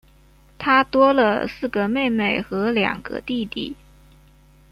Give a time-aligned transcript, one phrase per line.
[0.57, 3.75] 她多了四个妹妹和两个弟弟